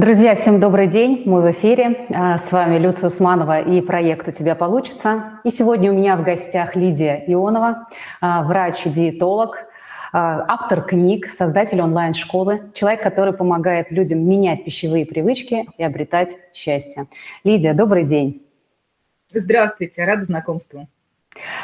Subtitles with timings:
[0.00, 1.24] Друзья, всем добрый день.
[1.26, 2.06] Мы в эфире.
[2.08, 5.40] А, с вами Люция Усманова и проект «У тебя получится».
[5.44, 7.86] И сегодня у меня в гостях Лидия Ионова,
[8.22, 9.58] а, врач-диетолог,
[10.14, 17.06] а, автор книг, создатель онлайн-школы, человек, который помогает людям менять пищевые привычки и обретать счастье.
[17.44, 18.42] Лидия, добрый день.
[19.28, 20.88] Здравствуйте, рада знакомству.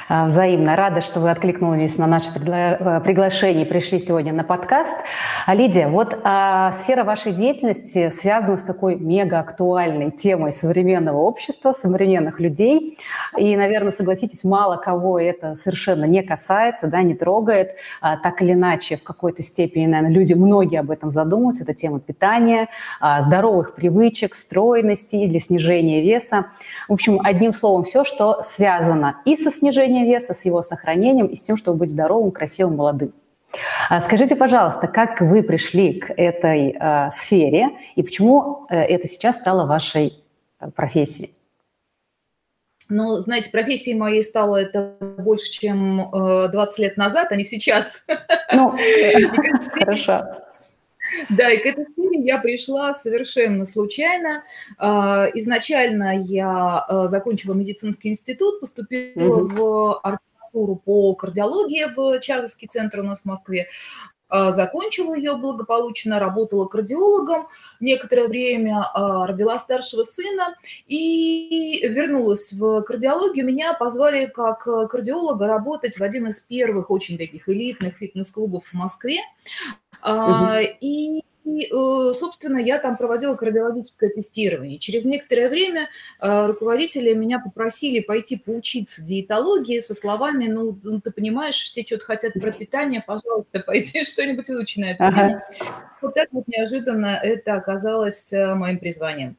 [0.09, 0.77] А, взаимно.
[0.77, 4.97] Рада, что вы откликнулись на наше э, приглашение и пришли сегодня на подкаст.
[5.45, 11.73] А, Лидия, вот а, сфера вашей деятельности связана с такой мега актуальной темой современного общества,
[11.73, 12.97] современных людей.
[13.37, 17.73] И, наверное, согласитесь, мало кого это совершенно не касается, да, не трогает.
[18.01, 21.65] А, так или иначе, в какой-то степени, наверное, люди, многие об этом задумываются.
[21.65, 22.69] Это тема питания,
[23.01, 26.47] а, здоровых привычек, стройности для снижения веса.
[26.89, 31.37] В общем, одним словом, все, что связано и со снижения веса, с его сохранением и
[31.37, 33.13] с тем, чтобы быть здоровым, красивым, молодым.
[33.89, 39.37] А скажите, пожалуйста, как вы пришли к этой э, сфере и почему э, это сейчас
[39.37, 40.23] стало вашей
[40.61, 41.33] э, профессией?
[42.89, 48.05] Ну, знаете, профессией моей стало это больше, чем э, 20 лет назад, а не сейчас.
[48.53, 48.77] Ну,
[49.73, 50.25] хорошо.
[51.31, 51.87] Да, и к этой
[52.25, 54.45] я пришла совершенно случайно.
[54.79, 59.55] А, изначально я э, закончила медицинский институт, поступила угу.
[59.55, 63.69] в ординатуру по кардиологии в Чазовский центр у нас в Москве.
[64.29, 67.47] А, закончила ее благополучно, работала кардиологом
[67.81, 70.57] некоторое время, а, родила старшего сына
[70.87, 73.47] и вернулась в кардиологию.
[73.47, 79.19] Меня позвали как кардиолога работать в один из первых очень таких элитных фитнес-клубов в Москве.
[80.03, 80.77] Uh-huh.
[80.81, 84.79] И и, э, собственно, я там проводила кардиологическое тестирование.
[84.79, 85.89] Через некоторое время
[86.21, 92.05] э, руководители меня попросили пойти поучиться диетологии со словами, ну, ну ты понимаешь, все что-то
[92.05, 95.17] хотят про питание, пожалуйста, пойди что-нибудь выучи на эту ага.
[95.17, 95.43] тему.
[96.03, 99.37] Вот так вот неожиданно это оказалось э, моим призванием.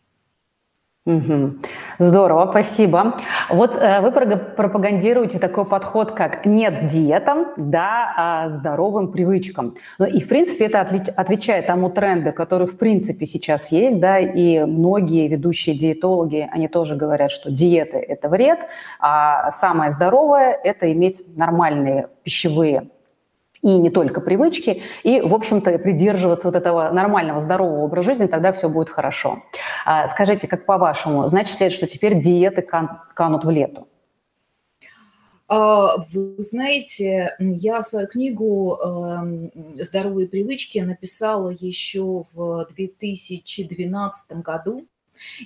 [1.99, 3.15] Здорово, спасибо.
[3.49, 9.75] Вот э, вы пропагандируете такой подход, как нет диетам, да, а здоровым привычкам.
[9.99, 14.65] Ну, и, в принципе, это отвечает тому тренду, который, в принципе, сейчас есть, да, и
[14.65, 18.59] многие ведущие диетологи, они тоже говорят, что диеты– это вред,
[18.99, 22.89] а самое здоровое– это иметь нормальные пищевые
[23.67, 28.53] и не только привычки, и, в общем-то, придерживаться вот этого нормального, здорового образа жизни, тогда
[28.53, 29.43] все будет хорошо.
[29.85, 33.89] А, скажите, как по-вашему, значит ли это, что теперь диеты кан- канут в лету?
[35.49, 44.87] А, вы знаете, я свою книгу эм, «Здоровые привычки» написала еще в 2012 году,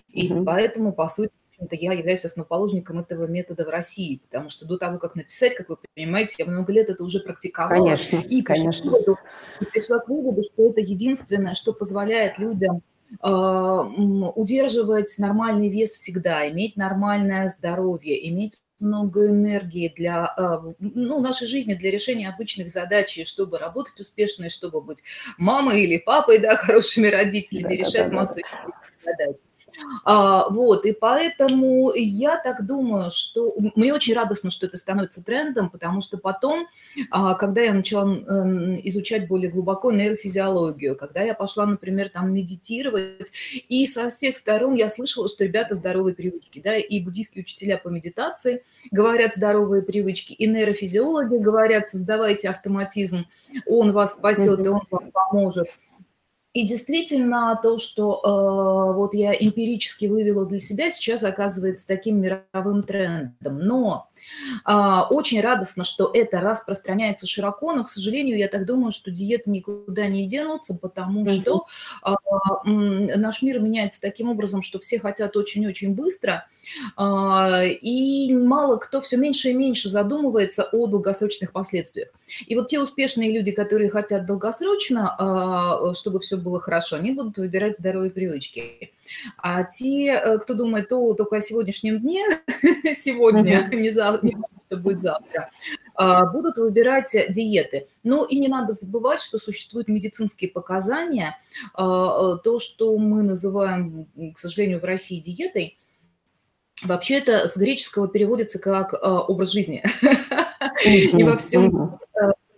[0.09, 0.45] и угу.
[0.45, 4.97] поэтому, по сути, общем-то, я являюсь основоположником этого метода в России, потому что до того,
[4.97, 7.85] как написать, как вы понимаете, я много лет это уже практиковала.
[7.85, 8.91] Конечно, и конечно.
[8.91, 9.15] Пришла,
[9.59, 12.81] и пришла к выводу, что это единственное, что позволяет людям
[13.23, 13.27] э,
[14.35, 21.75] удерживать нормальный вес всегда, иметь нормальное здоровье, иметь много энергии для э, ну, нашей жизни,
[21.75, 25.03] для решения обычных задач, и чтобы работать успешно, и чтобы быть
[25.37, 28.71] мамой или папой, да, хорошими родителями, да, решать да, массу да.
[29.05, 29.37] задач.
[30.03, 35.69] А, вот, и поэтому я так думаю, что мне очень радостно, что это становится трендом,
[35.69, 36.67] потому что потом,
[37.09, 38.11] а, когда я начала
[38.83, 43.31] изучать более глубоко нейрофизиологию, когда я пошла, например, там медитировать,
[43.69, 47.89] и со всех сторон я слышала, что ребята здоровые привычки, да, и буддийские учителя по
[47.89, 53.25] медитации говорят здоровые привычки, и нейрофизиологи говорят, создавайте автоматизм,
[53.65, 55.67] он вас спасет, и он вам поможет.
[56.53, 62.83] И действительно, то, что э, вот я эмпирически вывела для себя, сейчас оказывается таким мировым
[62.83, 63.59] трендом.
[63.59, 64.09] Но
[64.63, 69.49] а, очень радостно, что это распространяется широко, но, к сожалению, я так думаю, что диеты
[69.49, 71.65] никуда не денутся, потому что
[72.01, 72.15] а,
[72.65, 76.47] наш мир меняется таким образом, что все хотят очень-очень быстро,
[76.99, 82.09] и мало кто все меньше и меньше задумывается о долгосрочных последствиях.
[82.45, 87.77] И вот те успешные люди, которые хотят долгосрочно, чтобы все было хорошо, они будут выбирать
[87.79, 88.91] здоровые привычки.
[89.37, 92.25] А те, э, кто думает о, только о сегодняшнем дне,
[92.95, 94.29] сегодня, не завтра,
[94.69, 95.49] будет завтра,
[95.95, 97.87] а, будут выбирать диеты.
[98.03, 101.37] Ну и не надо забывать, что существуют медицинские показания.
[101.73, 105.77] А, то, что мы называем, к сожалению, в России диетой,
[106.83, 109.83] Вообще это с греческого переводится как образ жизни.
[110.85, 111.99] И во всем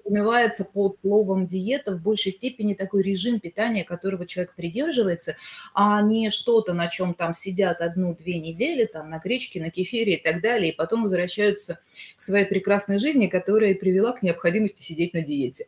[0.03, 5.35] подразумевается под словом диета в большей степени такой режим питания, которого человек придерживается,
[5.73, 10.23] а не что-то, на чем там сидят одну-две недели, там на гречке, на кефире и
[10.23, 11.79] так далее, и потом возвращаются
[12.17, 15.67] к своей прекрасной жизни, которая привела к необходимости сидеть на диете.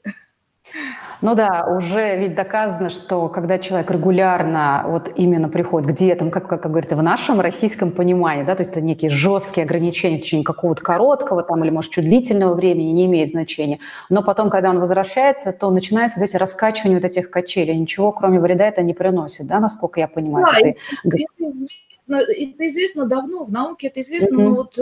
[1.22, 6.48] Ну да, уже ведь доказано, что когда человек регулярно вот именно приходит к диетам, как,
[6.48, 10.22] как, как говорится, в нашем российском понимании, да, то есть это некие жесткие ограничения в
[10.22, 13.80] течение какого-то короткого там или, может, чуть длительного времени, не имеет значения.
[14.10, 17.78] Но потом, когда он возвращается, то начинается вот эти раскачивания вот этих качелей.
[17.78, 20.46] Ничего, кроме вреда, это не приносит, да, насколько я понимаю.
[20.46, 24.44] Да, это, это, это известно давно, в науке это известно, mm-hmm.
[24.44, 24.78] но вот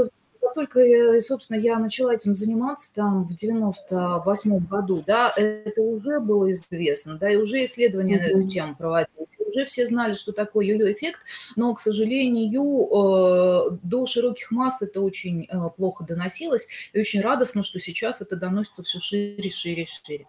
[0.53, 7.17] только, собственно, я начала этим заниматься там в 98 году, да, это уже было известно,
[7.17, 8.35] да, и уже исследования mm-hmm.
[8.35, 11.19] на эту тему проводились, уже все знали, что такое йо-йо эффект,
[11.55, 17.63] но, к сожалению, э, до широких масс это очень э, плохо доносилось, и очень радостно,
[17.63, 20.27] что сейчас это доносится все шире, шире, шире.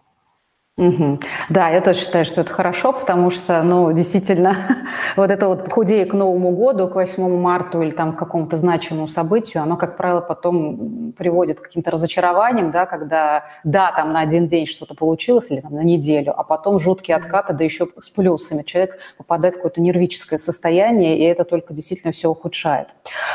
[0.77, 1.19] Угу.
[1.47, 4.57] Да, я тоже считаю, что это хорошо, потому что, ну, действительно,
[5.15, 9.07] вот это вот худее к Новому году, к 8 марта или там к какому-то значимому
[9.07, 14.47] событию, оно, как правило, потом приводит к каким-то разочарованиям, да, когда, да, там на один
[14.47, 18.63] день что-то получилось или там на неделю, а потом жуткие откаты, да еще с плюсами.
[18.63, 22.89] Человек попадает в какое-то нервическое состояние, и это только действительно все ухудшает.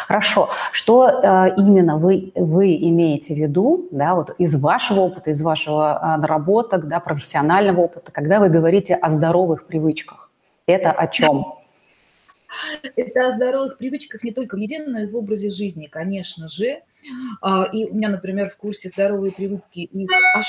[0.07, 0.51] Хорошо.
[0.73, 5.99] Что э, именно вы, вы имеете в виду, да, вот из вашего опыта, из вашего
[6.03, 10.31] э, наработок, да, профессионального профессионального опыта, когда вы говорите о здоровых привычках.
[10.67, 11.55] Это о чем?
[12.97, 16.81] Это о здоровых привычках не только в еде, но и в образе жизни, конечно же.
[17.41, 20.47] А, и у меня, например, в курсе «Здоровые привычки» их аж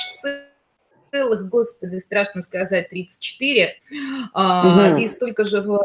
[1.11, 3.75] целых, господи, страшно сказать, 34,
[4.33, 4.97] угу.
[4.97, 5.83] и столько же в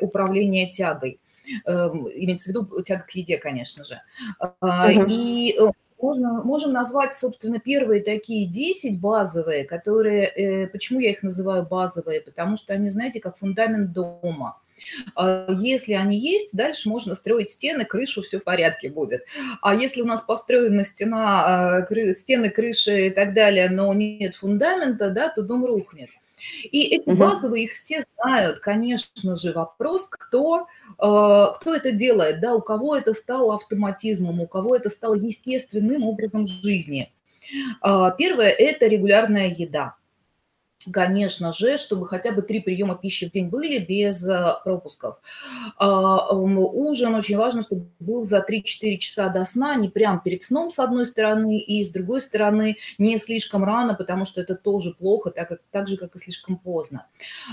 [0.00, 1.18] управления тягой.
[1.64, 4.00] Эм, имеется в виду тяга к еде, конечно же.
[4.40, 5.06] Угу.
[5.08, 11.22] И э, можно, можем назвать, собственно, первые такие 10 базовые, которые, э, почему я их
[11.22, 14.58] называю базовые, потому что они, знаете, как фундамент дома.
[15.14, 19.24] А если они есть, дальше можно строить стены, крышу, все в порядке будет.
[19.62, 25.10] А если у нас построена стена, а, стены, крыши и так далее, но нет фундамента,
[25.10, 26.10] да, то дом рухнет.
[26.64, 27.18] И эти угу.
[27.18, 32.96] базовые их все знают, конечно же, вопрос, кто, э, кто это делает, да, у кого
[32.96, 37.12] это стало автоматизмом, у кого это стало естественным образом жизни.
[37.84, 39.96] Э, первое– это регулярная еда
[40.92, 45.16] конечно же, чтобы хотя бы три приема пищи в день были без э, пропусков.
[45.78, 50.70] А, ужин очень важно, чтобы был за 3-4 часа до сна, не прям перед сном
[50.70, 55.30] с одной стороны, и с другой стороны не слишком рано, потому что это тоже плохо,
[55.30, 57.06] так, как, так же, как и слишком поздно.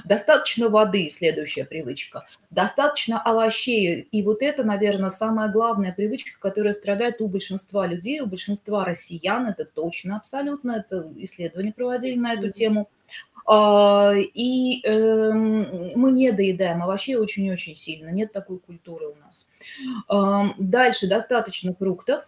[0.06, 2.26] Достаточно воды, следующая привычка.
[2.50, 4.08] Достаточно овощей.
[4.12, 9.48] И вот это, наверное, самая главная привычка, которая страдает у большинства людей, у большинства россиян,
[9.48, 12.90] это точно абсолютно, это исследования проводили на эту тему–
[13.50, 19.50] и эм, мы не доедаем овощей очень-очень сильно, нет такой культуры у нас.
[20.58, 22.24] Дальше достаточно фруктов,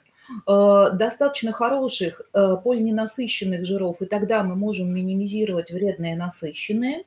[0.47, 7.06] э, достаточно хороших полиненасыщенных жиров, и тогда мы можем минимизировать вредные насыщенные.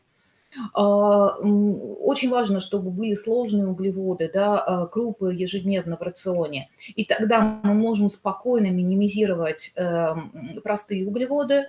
[0.75, 6.71] А, очень важно, чтобы были сложные углеводы, да, а, крупы ежедневно в рационе.
[6.95, 11.69] И тогда мы можем спокойно минимизировать эм, простые углеводы, а,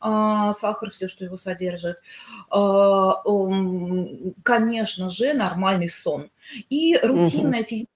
[0.00, 1.98] сахар, все, что его содержит.
[2.50, 3.22] А,
[4.42, 6.30] конечно же, нормальный сон.
[6.68, 7.90] И рутинная физическая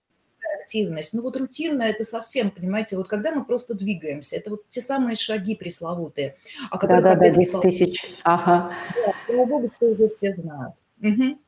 [0.61, 1.12] активность.
[1.12, 5.17] Ну вот рутинная это совсем, понимаете, вот когда мы просто двигаемся, это вот те самые
[5.17, 6.37] шаги пресловутые.
[6.71, 8.05] О которых да, да, да, 10 тысяч.
[8.23, 8.73] Ага.
[8.94, 10.75] Да, слава богу, что уже все знают.
[11.03, 11.38] Угу.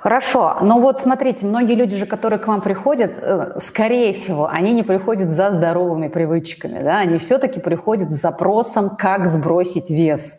[0.00, 4.72] Хорошо, но вот смотрите, многие люди же, которые к вам приходят, э, скорее всего, они
[4.72, 10.38] не приходят за здоровыми привычками, да, они все-таки приходят с запросом, как сбросить вес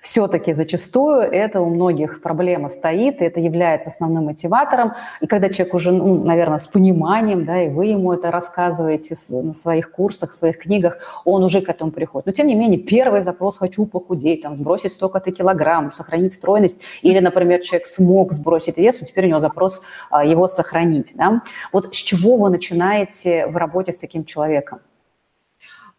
[0.00, 4.92] все-таки зачастую это у многих проблема стоит, и это является основным мотиватором.
[5.20, 9.52] И когда человек уже, ну, наверное, с пониманием, да, и вы ему это рассказываете на
[9.52, 12.26] своих курсах, своих книгах, он уже к этому приходит.
[12.26, 17.20] Но тем не менее, первый запрос «хочу похудеть», там, сбросить столько-то килограмм, сохранить стройность, или,
[17.20, 21.12] например, человек смог сбросить вес, и теперь у него запрос а, его сохранить.
[21.14, 21.42] Да?
[21.72, 24.80] Вот с чего вы начинаете в работе с таким человеком?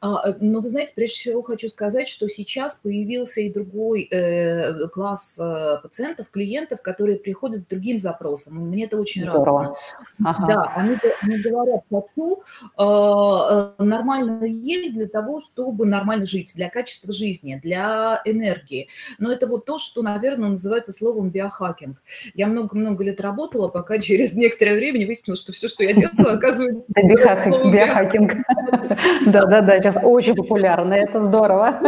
[0.06, 4.88] А, э, но вы знаете, прежде всего хочу сказать, что сейчас появился и другой э,
[4.90, 8.56] класс э, пациентов, клиентов, которые приходят с другим запросом.
[8.56, 9.46] Мне это очень Здорово.
[9.46, 9.76] радостно.
[10.24, 10.48] Ага.
[10.48, 12.44] Да, они, они говорят, хочу
[12.78, 18.90] э, нормально есть для того, чтобы нормально жить, для качества жизни, для энергии.
[19.18, 22.04] Но это вот то, что, наверное, называется словом биохакинг.
[22.36, 26.84] Я много-много лет работала, пока через некоторое время выяснилось, что все, что я делала, оказывается...
[26.94, 28.34] Биохакинг.
[29.26, 31.80] Да-да-да, сейчас очень популярно, это здорово.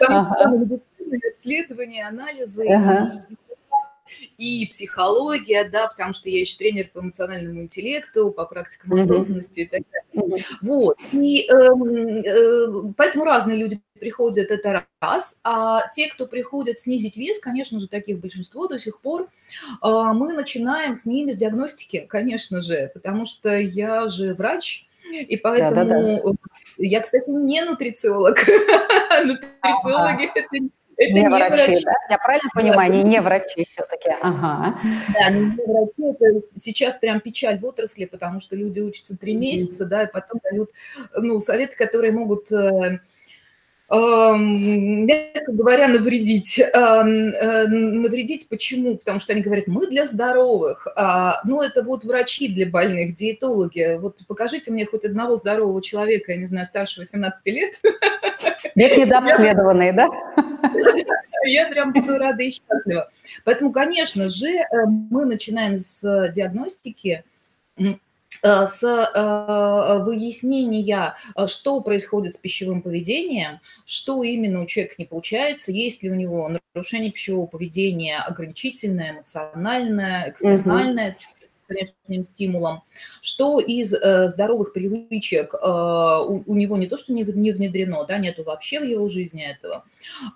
[0.00, 2.66] Да, потому что медицина, исследования, анализы
[4.38, 9.66] и психология, да, потому что я еще тренер по эмоциональному интеллекту, по практикам осознанности и
[9.66, 10.44] так далее.
[10.62, 10.96] Вот.
[11.12, 15.38] И эм, э, поэтому разные люди приходят, это раз.
[15.44, 19.26] А те, кто приходят снизить вес, конечно же, таких большинство до сих пор, э,
[19.82, 25.74] мы начинаем с ними с диагностики, конечно же, потому что я же врач, и поэтому
[25.74, 26.30] да, да, да.
[26.78, 28.38] Я, кстати, не нутрициолог.
[29.24, 30.68] Нутрициологи это
[30.98, 31.92] это не, не врачи, врачи, да?
[32.10, 34.10] Я правильно понимаю, они не врачи все-таки.
[34.20, 34.80] Ага.
[35.14, 39.86] Да, не врачи, это сейчас прям печаль в отрасли, потому что люди учатся три месяца,
[39.86, 40.70] да, и потом дают,
[41.14, 42.98] ну, советы, которые могут э,
[43.90, 46.58] мягко говоря, навредить.
[46.58, 48.98] Э, навредить почему?
[48.98, 50.86] Потому что они говорят, мы для здоровых.
[50.94, 53.98] А, ну, это вот врачи для больных, диетологи.
[53.98, 57.80] Вот покажите мне хоть одного здорового человека, я не знаю, старше 18 лет.
[58.74, 60.08] Век недообследованные, да?
[61.46, 63.08] Я прям буду рада и счастлива.
[63.44, 67.24] Поэтому, конечно же, э, мы начинаем с диагностики,
[68.42, 75.72] с э, выяснения, э, что происходит с пищевым поведением, что именно у человека не получается,
[75.72, 81.37] есть ли у него нарушение пищевого поведения ограничительное, эмоциональное, экстернальное, угу
[81.68, 82.82] внешним стимулом,
[83.20, 88.04] что из э, здоровых привычек э, у, у него не то, что не, не внедрено,
[88.04, 89.84] да, нету вообще в его жизни этого,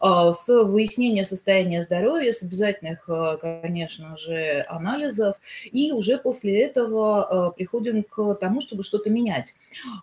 [0.00, 5.36] э, с выяснения состояния здоровья, с обязательных, э, конечно же, анализов,
[5.70, 9.54] и уже после этого э, приходим к тому, чтобы что-то менять.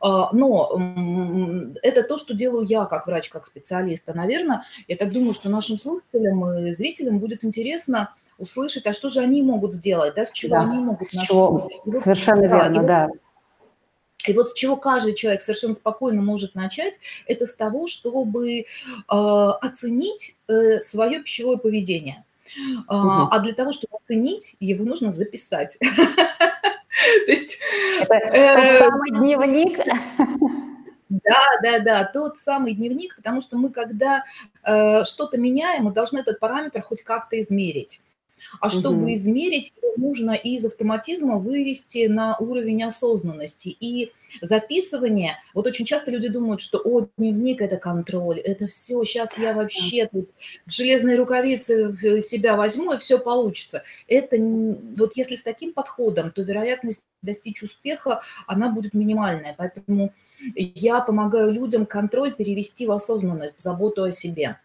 [0.03, 4.07] Э, но э, это то, что делаю я как врач, как специалист.
[4.09, 9.09] А, наверное, я так думаю, что нашим слушателям и зрителям будет интересно, услышать, а что
[9.09, 12.83] же они могут сделать, да, с чего да, они могут с чего, Совершенно да, верно,
[12.83, 13.09] и да.
[14.27, 18.65] И вот с чего каждый человек совершенно спокойно может начать, это с того, чтобы э,
[19.07, 22.25] оценить э, свое пищевое поведение.
[22.87, 23.29] Угу.
[23.31, 25.77] А для того, чтобы оценить, его нужно записать.
[27.25, 27.59] То есть...
[28.01, 29.79] Это э, самый дневник.
[31.09, 34.25] Да, да, да, тот самый дневник, потому что мы, когда
[34.63, 38.01] э, что-то меняем, мы должны этот параметр хоть как-то измерить.
[38.59, 39.13] А чтобы угу.
[39.13, 43.75] измерить, нужно из автоматизма вывести на уровень осознанности.
[43.79, 49.37] И записывание, вот очень часто люди думают, что о, дневник– это контроль, это все, сейчас
[49.37, 50.29] я вообще тут
[50.67, 53.83] железные рукавицы себя возьму, и все получится.
[54.07, 59.55] Это вот если с таким подходом, то вероятность достичь успеха, она будет минимальная.
[59.57, 60.13] Поэтому
[60.55, 64.57] я помогаю людям контроль перевести в осознанность, в заботу о себе.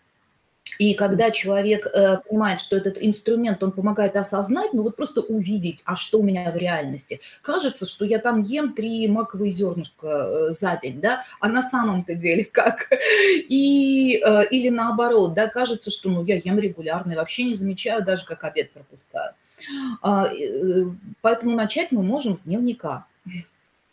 [0.78, 5.82] И когда человек э, понимает, что этот инструмент, он помогает осознать, ну вот просто увидеть,
[5.84, 7.20] а что у меня в реальности.
[7.42, 12.14] Кажется, что я там ем три маковые зернышка э, за день, да, а на самом-то
[12.14, 12.88] деле как?
[13.48, 18.04] И, э, или наоборот, да, кажется, что ну я ем регулярно и вообще не замечаю
[18.04, 19.34] даже, как обед пропускаю.
[20.02, 20.84] А, э,
[21.20, 23.06] поэтому начать мы можем с дневника.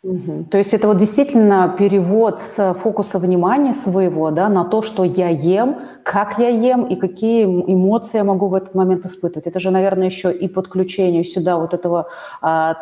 [0.04, 0.46] Угу.
[0.50, 5.28] То есть это вот действительно перевод с фокуса внимания своего да, на то, что я
[5.28, 9.46] ем, как я ем и какие эмоции я могу в этот момент испытывать.
[9.46, 12.08] Это же, наверное, еще и подключение сюда вот этого
[12.40, 12.76] а,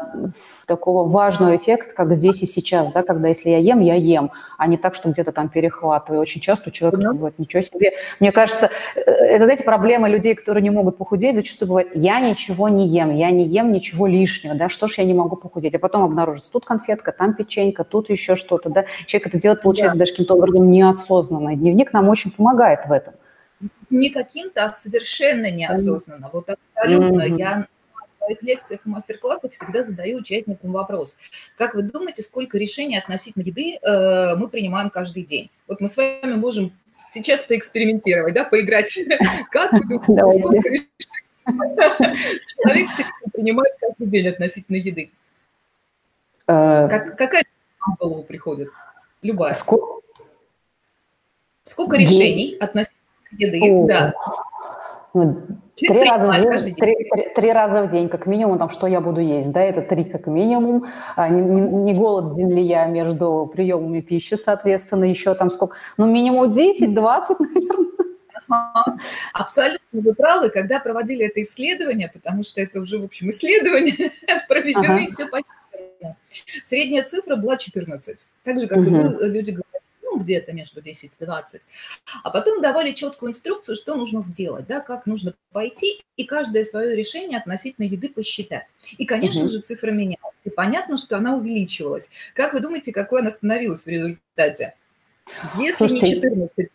[0.65, 4.67] такого важного эффекта, как здесь и сейчас, да, когда если я ем, я ем, а
[4.67, 6.23] не так, что где-то там перехватываю.
[6.23, 7.93] Очень часто у человека mm бывает, ничего себе.
[8.21, 12.69] Мне кажется, э, это, знаете, проблема людей, которые не могут похудеть, зачастую бывает, я ничего
[12.69, 15.79] не ем, я не ем ничего лишнего, да, что ж я не могу похудеть, а
[15.79, 18.85] потом обнаружится, тут конфетка, печенька, там печенька, тут еще что-то, да.
[19.07, 20.01] Человек это делает, получается, да.
[20.01, 21.55] даже каким-то образом неосознанно.
[21.55, 23.15] Дневник нам очень помогает в этом.
[23.91, 26.31] Не каким-то, а совершенно неосознанно.
[26.33, 27.23] Вот абсолютно.
[27.23, 27.39] Mm-hmm.
[27.39, 27.67] Я
[28.23, 31.19] своих лекциях и мастер-классах всегда задаю участникам вопрос.
[31.57, 35.51] Как вы думаете, сколько решений относительно еды э, мы принимаем каждый день?
[35.67, 36.71] Вот мы с вами можем
[37.11, 38.97] сейчас поэкспериментировать, да, поиграть.
[39.51, 40.91] Как вы думаете, сколько решений
[42.47, 42.91] человек
[43.33, 45.11] принимает каждый день относительно еды?
[46.51, 47.45] Э, как, какая
[47.79, 48.71] в голову приходит?
[49.23, 49.55] Любая.
[49.55, 50.01] Сколько,
[51.63, 52.97] Сколько решений относительно
[53.39, 53.61] еды?
[53.63, 53.87] О.
[53.87, 54.15] Да.
[55.13, 55.43] Ну,
[55.77, 59.01] три раза, в день, три, три, три раза в день, как минимум, там, что я
[59.01, 60.87] буду есть, да, это три как минимум.
[61.17, 66.07] А, не, не, не голоден ли я между приемами пищи, соответственно, еще там сколько, ну,
[66.07, 68.99] минимум 10-20, наверное.
[69.33, 74.13] Абсолютно вы правы, когда проводили это исследование, потому что это уже, в общем, исследование
[74.49, 75.01] проведено, ага.
[75.01, 75.60] и все понятно
[76.65, 78.19] Средняя цифра была 14.
[78.45, 78.87] Так же, как угу.
[78.87, 81.63] и вы, люди говорят, ну, где-то между 10 и 20.
[82.23, 86.97] А потом давали четкую инструкцию, что нужно сделать, да, как нужно пойти и каждое свое
[86.97, 88.69] решение относительно еды посчитать.
[88.99, 89.51] И, конечно угу.
[89.51, 90.35] же, цифра менялась.
[90.45, 92.11] И понятно, что она увеличивалась.
[92.35, 94.75] Как вы думаете, какой она становилась в результате?
[95.59, 96.71] Если Слушайте, не 14, сколько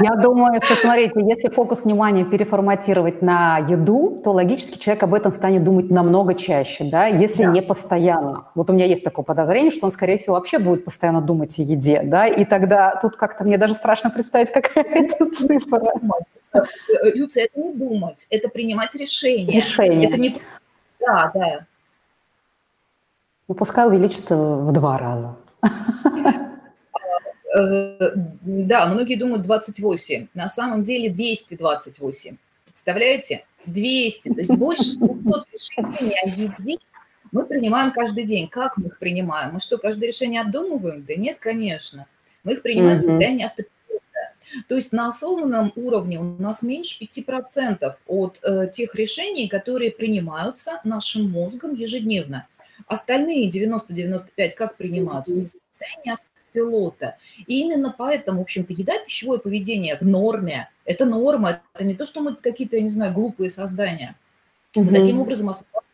[0.00, 5.30] Я думаю, что, смотрите, если фокус внимания переформатировать на еду, то логически человек об этом
[5.30, 7.50] станет думать намного чаще, да, если да.
[7.50, 8.48] не постоянно.
[8.54, 11.62] Вот у меня есть такое подозрение, что он, скорее всего, вообще будет постоянно думать о
[11.62, 15.94] еде, да, и тогда тут как-то мне даже страшно представить, какая это цифра.
[17.14, 19.56] Люция, это не думать, это принимать решение.
[19.56, 20.08] Решение.
[20.08, 20.40] Это не...
[21.00, 21.66] Да, да.
[23.46, 25.36] Ну, пускай увеличится в два раза.
[27.54, 30.28] Э, да, многие думают 28.
[30.34, 32.36] На самом деле 228.
[32.64, 33.44] Представляете?
[33.66, 34.28] 200.
[34.28, 36.78] То есть больше 200 решений о еде
[37.30, 38.48] мы принимаем каждый день.
[38.48, 39.54] Как мы их принимаем?
[39.54, 41.04] Мы что, каждое решение обдумываем?
[41.04, 42.06] Да нет, конечно.
[42.44, 43.00] Мы их принимаем mm-hmm.
[43.00, 44.32] в состоянии автопилота.
[44.68, 50.80] То есть на осознанном уровне у нас меньше 5% от э, тех решений, которые принимаются
[50.84, 52.46] нашим мозгом ежедневно.
[52.86, 55.34] Остальные 90-95 как принимаются?
[55.34, 57.18] В состоянии автопилота пилота.
[57.46, 60.70] И именно поэтому, в общем-то, еда, пищевое поведение в норме.
[60.86, 64.16] Это норма, это не то, что мы какие-то, я не знаю, глупые создания.
[64.74, 65.84] Мы таким образом освобождаем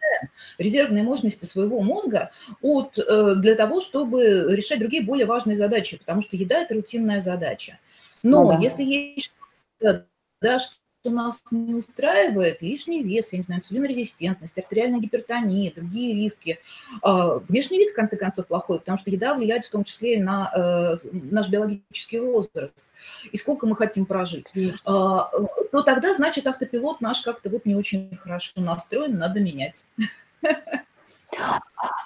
[0.59, 6.23] резервные мощности своего мозга от, э, для того, чтобы решать другие более важные задачи, потому
[6.23, 7.79] что еда– это рутинная задача.
[8.23, 8.59] Но ну, да.
[8.59, 9.33] если есть
[9.81, 10.59] да,
[11.00, 16.59] что нас не устраивает, лишний вес, я не знаю, инсулинорезистентность, артериальная гипертония, другие риски.
[17.02, 20.23] А, внешний вид, в конце концов, плохой, потому что еда влияет в том числе и
[20.23, 22.87] на э, наш биологический возраст
[23.33, 24.52] и сколько мы хотим прожить,
[24.85, 25.30] а,
[25.73, 29.87] то тогда, значит, автопилот наш как-то вот не очень хорошо настроен, надо менять.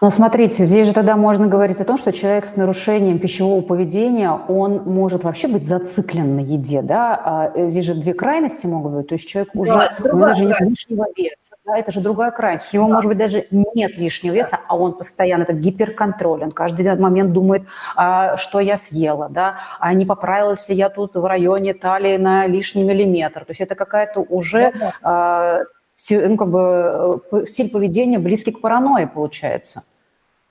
[0.01, 4.31] Но смотрите, здесь же тогда можно говорить о том, что человек с нарушением пищевого поведения,
[4.31, 7.21] он может вообще быть зациклен на еде, да?
[7.25, 10.27] А э, здесь же две крайности могут быть, то есть человек уже, да, у него
[10.27, 11.77] даже нет лишнего веса, да?
[11.77, 12.73] это же другая крайность.
[12.73, 12.95] У него, да.
[12.95, 17.65] может быть, даже нет лишнего веса, а он постоянно, это гиперконтроль, он каждый момент думает,
[17.97, 22.47] а, что я съела, да, а не поправилась ли я тут в районе талии на
[22.47, 23.41] лишний миллиметр.
[23.41, 25.65] То есть это какая-то уже да, да
[26.11, 29.85] ну, как бы, э, стиль поведения близкий к паранойи получается.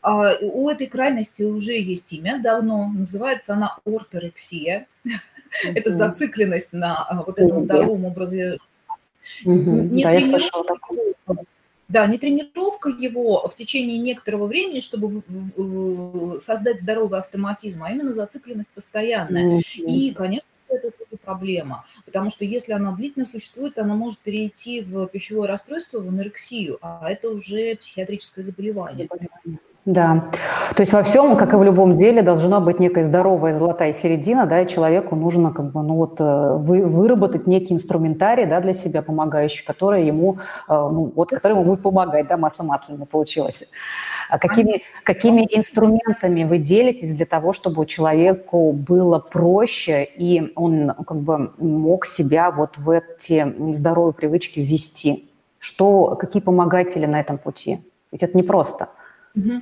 [0.01, 4.87] А у этой крайности уже есть имя давно, называется она орторексия.
[5.63, 8.57] Это зацикленность на а, вот этом здоровом образе.
[9.45, 11.13] Не да, я слышала такое.
[11.87, 15.21] Да, не тренировка его в течение некоторого времени, чтобы
[16.41, 19.61] создать здоровый автоматизм, а именно зацикленность постоянная.
[19.77, 25.07] И, конечно, это тоже проблема, потому что если она длительно существует, она может перейти в
[25.07, 29.09] пищевое расстройство, в анорексию, а это уже психиатрическое заболевание.
[29.85, 30.31] Да,
[30.77, 34.45] то есть во всем, как и в любом деле, должна быть некая здоровая золотая середина,
[34.45, 38.71] да, и человеку нужно как бы, ну вот, э, вы, выработать некий инструментарий, да, для
[38.71, 40.37] себя помогающий, который ему,
[40.69, 43.65] э, ну, вот, который ему будет помогать, да, масло масляное получилось.
[44.29, 51.17] А какими, какими инструментами вы делитесь для того, чтобы человеку было проще, и он как
[51.17, 55.29] бы мог себя вот в эти здоровые привычки ввести?
[55.59, 57.81] Что, какие помогатели на этом пути?
[58.13, 58.87] Ведь это непросто.
[59.35, 59.61] Угу.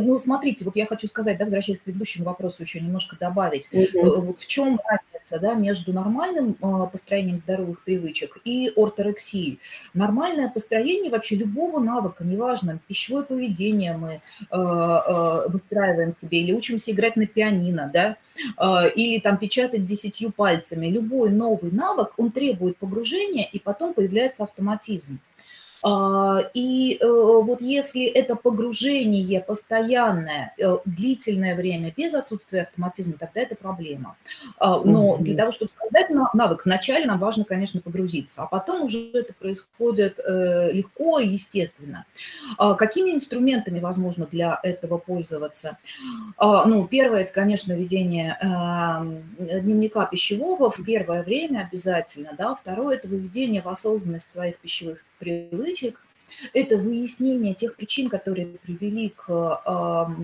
[0.00, 3.68] Ну, смотрите, вот я хочу сказать, да, возвращаясь к предыдущему вопросу, еще немножко добавить.
[3.72, 4.20] Mm-hmm.
[4.20, 9.58] Вот в чем разница, да, между нормальным э, построением здоровых привычек и орторексией?
[9.92, 16.92] Нормальное построение вообще любого навыка, неважно, пищевое поведение мы э, э, выстраиваем себе, или учимся
[16.92, 20.86] играть на пианино, да, э, или там печатать десятью пальцами.
[20.86, 25.18] Любой новый навык, он требует погружения, и потом появляется автоматизм.
[25.18, 25.31] А,
[25.84, 33.56] и э, вот если это погружение постоянное, э, длительное время без отсутствия автоматизма, тогда это
[33.56, 34.16] проблема.
[34.58, 39.10] А, но для того, чтобы создать навык, вначале нам важно, конечно, погрузиться, а потом уже
[39.12, 42.06] это происходит э, легко и естественно.
[42.58, 45.78] А, какими инструментами возможно для этого пользоваться?
[46.40, 53.08] Ну, первое, это, конечно, ведение эм, дневника пищевого в первое время обязательно, да, второе, это
[53.08, 56.04] выведение в осознанность своих пищевых привычек,
[56.52, 60.14] это выяснение тех причин, которые привели к,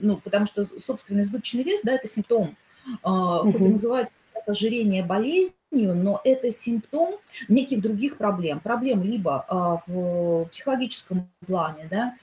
[0.00, 2.56] ну, потому что собственный избыточный вес, да, это симптом,
[3.02, 3.52] угу.
[3.52, 4.14] хоть и называется
[4.46, 5.54] ожирение болезнью,
[5.94, 7.16] но это симптом
[7.48, 8.60] неких других проблем.
[8.60, 12.14] Проблем либо а, в психологическом плане, да,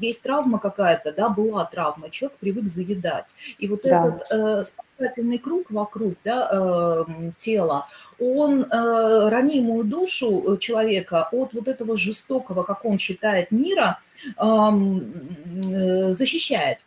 [0.00, 3.34] есть травма какая-то, да, была травма, человек привык заедать.
[3.58, 4.06] И вот да.
[4.06, 7.04] этот э, спасательный круг вокруг да, э,
[7.36, 7.86] тела,
[8.18, 13.98] он э, ранимую душу человека от вот этого жестокого, как он считает, мира
[14.36, 16.78] э, защищает.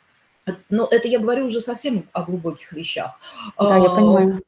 [0.69, 3.19] Но это я говорю уже совсем о глубоких вещах.
[3.57, 4.43] Да, я понимаю.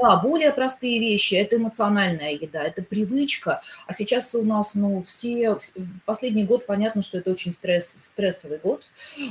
[0.00, 3.60] Да, более простые вещи– это эмоциональная еда, это привычка.
[3.86, 5.58] А сейчас у нас, ну, все,
[6.04, 8.82] последний год понятно, что это очень стресс, стрессовый год.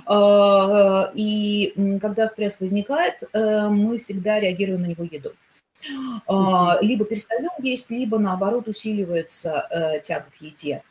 [0.05, 5.31] А, и когда стресс возникает, э, мы всегда реагируем на него еду.
[6.27, 10.83] А, либо перестаем есть, либо наоборот усиливается э, тяга к еде.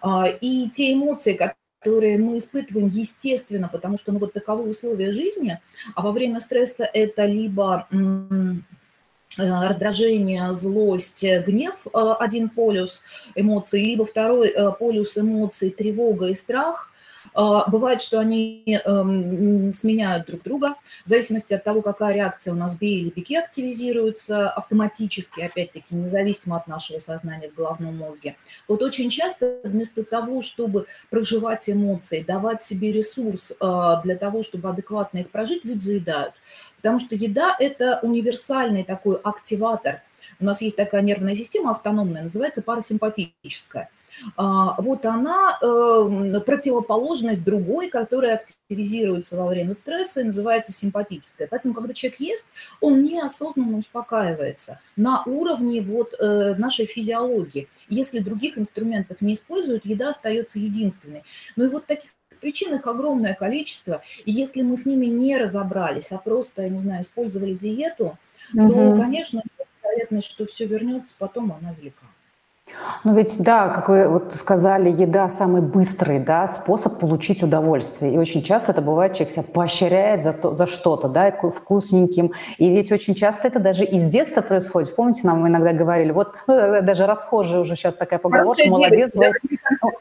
[0.00, 1.34] А, и те эмоции,
[1.80, 5.60] которые мы испытываем естественно, потому что ну, вот таковы условия жизни,
[5.94, 7.88] а во время стресса это либо
[9.36, 13.02] раздражение, злость, гнев э,– один полюс
[13.34, 16.90] эмоций, либо второй э, полюс эмоций– тревога и страх.
[17.34, 22.78] Бывает, что они эм, сменяют друг друга в зависимости от того, какая реакция у нас
[22.78, 28.36] в или беге активизируется автоматически, опять-таки, независимо от нашего сознания в головном мозге.
[28.68, 35.18] Вот очень часто вместо того, чтобы проживать эмоции, давать себе ресурс для того, чтобы адекватно
[35.18, 36.34] их прожить, люди заедают.
[36.76, 40.02] Потому что еда– это универсальный такой активатор.
[40.38, 43.90] У нас есть такая нервная система автономная, называется парасимпатическая.
[44.36, 51.48] А, вот она э, противоположность другой, которая активизируется во время стресса и называется симпатическая.
[51.48, 52.46] Поэтому, когда человек ест,
[52.80, 57.68] он неосознанно успокаивается на уровне вот э, нашей физиологии.
[57.88, 61.24] Если других инструментов не используют, еда остается единственной.
[61.56, 62.10] Ну и вот таких
[62.44, 66.78] Причин их огромное количество, и если мы с ними не разобрались, а просто, я не
[66.78, 68.18] знаю, использовали диету,
[68.52, 68.68] угу.
[68.68, 69.42] то, конечно,
[69.82, 72.04] вероятность, что все вернется, потом она велика.
[73.04, 78.14] Ну ведь, да, как вы вот сказали, еда самый быстрый да, способ получить удовольствие.
[78.14, 82.32] И очень часто это бывает, человек себя поощряет за, то, за что-то, да, вкусненьким.
[82.58, 84.94] И ведь очень часто это даже из детства происходит.
[84.96, 89.30] Помните, нам иногда говорили, вот ну, э, даже расхожая уже сейчас такая поговорка, молодец, да,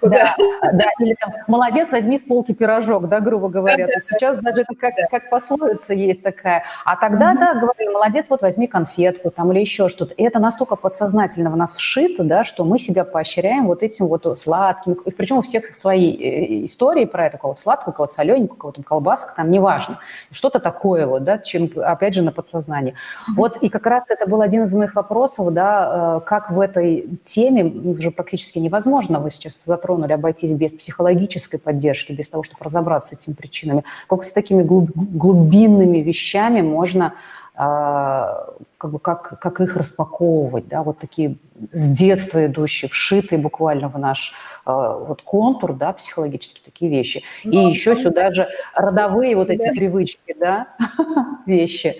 [0.02, 0.36] да,
[0.74, 3.88] да, или там, молодец, возьми с полки пирожок, да, грубо говоря.
[3.88, 6.64] То есть сейчас даже это как, как пословица есть такая.
[6.86, 10.14] А тогда, да, говорили, молодец, вот возьми конфетку там или еще что-то.
[10.14, 14.26] И это настолько подсознательно в нас вшито, да, что мы себя поощряем вот этим вот
[14.38, 14.93] сладким.
[14.93, 19.36] И причем у всех свои э, истории про это, кого-то сладкого, кого-то солененького, кого-то колбасок,
[19.36, 19.99] там неважно.
[20.32, 22.95] Что-то такое вот, да, чем, опять же, на подсознании.
[23.36, 27.19] Вот, и как раз это был один из моих вопросов, да, э, как в этой
[27.23, 33.15] теме уже практически невозможно, вы сейчас затронули, обойтись без психологической поддержки, без того, чтобы разобраться
[33.15, 33.84] с этими причинами.
[34.08, 37.13] Как с такими глубинными вещами можно
[37.56, 38.47] а,
[38.84, 41.38] как, бы как, как их распаковывать, да, вот такие
[41.72, 44.34] с детства идущие, вшитые буквально в наш
[44.65, 47.24] а, вот контур, да, психологически такие вещи.
[47.43, 49.72] И ну, еще сюда же родовые вот эти да.
[49.72, 50.67] привычки, да,
[51.46, 51.96] вещи.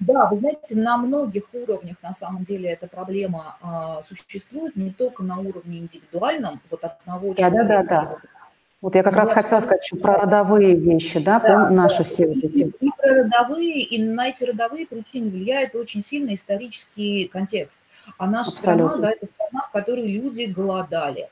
[0.00, 5.22] Да, вы знаете, на многих уровнях на самом деле эта проблема а, существует, не только
[5.22, 7.68] на уровне индивидуальном, вот одного да, человека.
[7.68, 8.16] Да, да, да.
[8.80, 12.38] Вот я как раз хотела сказать еще про родовые вещи, да, да наши все вот
[12.38, 12.72] эти.
[12.80, 17.78] И про родовые, и на эти родовые причины влияет очень сильно исторический контекст.
[18.16, 18.88] А наша Абсолютно.
[18.88, 21.28] страна, да, это страна, в которой люди голодали.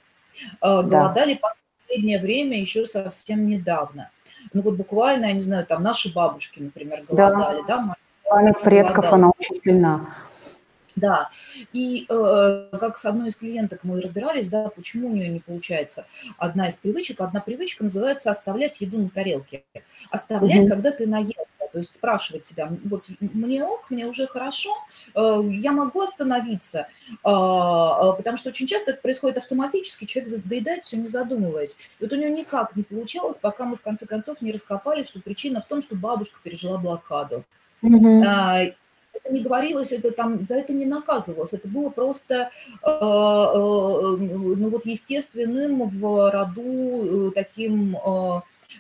[0.61, 1.55] Э, голодали да.
[1.87, 4.11] последнее время еще совсем недавно.
[4.53, 9.07] Ну вот буквально, я не знаю, там наши бабушки, например, голодали, да, да Память предков,
[9.07, 9.23] голодали.
[9.23, 10.07] она очень сильна.
[10.99, 11.31] Да,
[11.73, 16.07] и э, как с одной из клиенток мы разбирались, да, почему у нее не получается
[16.37, 17.21] одна из привычек.
[17.21, 19.65] Одна привычка называется оставлять еду на тарелке.
[20.11, 20.69] Оставлять, угу.
[20.69, 21.47] когда ты наел.
[21.71, 24.71] То есть спрашивать себя, вот мне ок, мне уже хорошо,
[25.15, 30.97] э, я могу остановиться, э, потому что очень часто это происходит автоматически, человек доедает все
[30.97, 31.77] не задумываясь.
[31.99, 35.21] И вот у него никак не получалось, пока мы в конце концов не раскопали, что
[35.21, 37.45] причина в том, что бабушка пережила блокаду.
[37.83, 38.25] Угу
[39.29, 44.69] это не говорилось, это там, за это не наказывалось, это было просто э, э, ну,
[44.71, 47.97] вот естественным в роду э, таким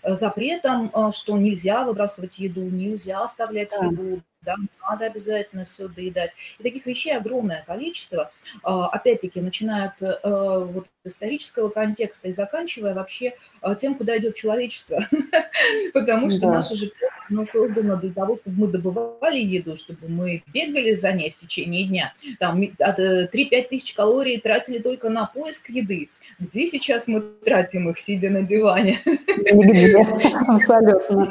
[0.04, 3.86] запретом, что нельзя выбрасывать еду, нельзя оставлять да.
[3.86, 4.54] еду, да,
[4.88, 6.30] надо обязательно все доедать.
[6.58, 8.30] И таких вещей огромное количество.
[8.62, 13.34] Опять-таки, начиная от вот, исторического контекста и заканчивая вообще
[13.80, 15.00] тем, куда идет человечество.
[15.94, 20.94] Потому что наше житие оно создано для того, чтобы мы добывали еду, чтобы мы бегали
[20.94, 22.14] за ней в течение дня.
[22.38, 26.08] Там 3-5 э, тысяч калорий тратили только на поиск еды.
[26.38, 28.98] Где сейчас мы тратим их, сидя на диване?
[29.04, 29.96] Нигде,
[30.46, 31.30] абсолютно.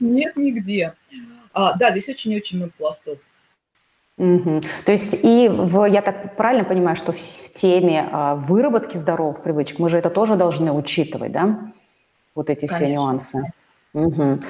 [0.00, 0.94] Нет, нигде.
[1.52, 3.18] А, да, здесь очень-очень много пластов.
[4.18, 4.62] Угу.
[4.86, 9.42] То есть и в, я так правильно понимаю, что в, в теме а, выработки здоровых
[9.42, 11.72] привычек мы же это тоже должны учитывать, да?
[12.34, 12.86] Вот эти Конечно.
[12.86, 13.52] все нюансы.
[13.96, 14.40] Угу.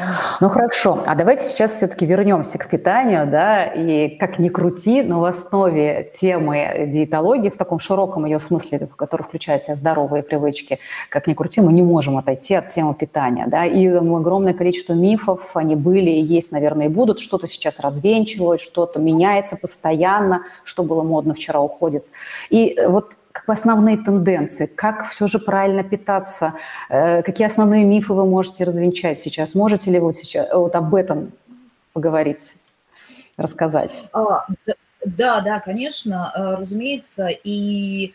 [0.40, 5.20] Ну хорошо, а давайте сейчас все-таки вернемся к питанию, да, и как ни крути, но
[5.20, 10.80] в основе темы диетологии, в таком широком ее смысле, который включает в себя здоровые привычки,
[11.10, 15.52] как ни крути, мы не можем отойти от темы питания, да, и огромное количество мифов,
[15.54, 21.04] они были и есть, наверное, и будут, что-то сейчас развенчивают, что-то меняется постоянно, что было
[21.04, 22.04] модно вчера уходит.
[22.50, 23.12] И вот
[23.52, 26.54] основные тенденции, как все же правильно питаться,
[26.88, 29.54] э, какие основные мифы вы можете развенчать сейчас?
[29.54, 31.32] Можете ли вы сейчас вот об этом
[31.92, 32.56] поговорить,
[33.36, 34.00] рассказать?
[34.12, 34.46] А,
[35.04, 38.14] да, да, конечно, э, разумеется, и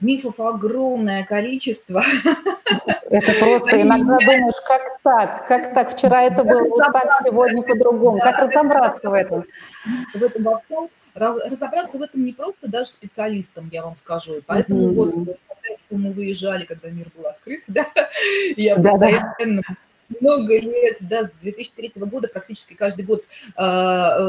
[0.00, 2.02] мифов огромное количество.
[3.10, 8.18] Это просто иногда думаешь, как так, как так, вчера это было вот так, сегодня по-другому,
[8.18, 9.44] как разобраться в этом?
[10.14, 10.88] В этом во всем
[11.20, 14.38] разобраться в этом не просто даже специалистам, я вам скажу.
[14.38, 14.94] И поэтому mm-hmm.
[14.94, 15.38] вот
[15.90, 17.86] мы выезжали, когда мир был открыт, да,
[18.56, 19.62] я постоянно
[20.20, 23.24] много лет, да, с 2003 года практически каждый год
[23.56, 23.60] э,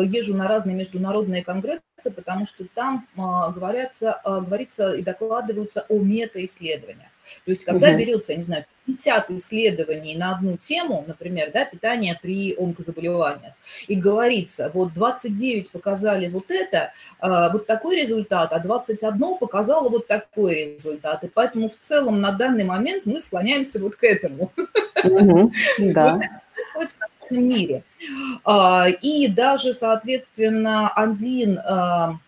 [0.05, 1.81] езжу на разные международные конгрессы,
[2.15, 3.19] потому что там э,
[3.53, 7.10] говорятся, э, говорится и докладываются о метаисследованиях.
[7.45, 7.97] То есть, когда угу.
[7.97, 13.53] берется, я не знаю, 50 исследований на одну тему, например, да, питание при онкозаболеваниях,
[13.87, 20.75] и говорится, вот 29 показали вот это, вот такой результат, а 21 показало вот такой
[20.75, 21.23] результат.
[21.23, 24.51] И поэтому в целом на данный момент мы склоняемся вот к этому.
[25.79, 26.19] Да.
[27.29, 27.83] В мире.
[28.43, 32.19] А, и даже, соответственно, один а,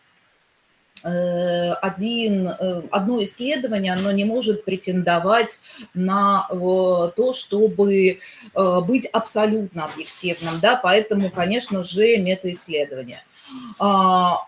[1.03, 5.59] один, э, одно исследование, оно не может претендовать
[5.93, 8.19] на то, чтобы
[8.55, 13.23] э, быть абсолютно объективным, да, поэтому, конечно же, метаисследование.
[13.77, 14.45] А,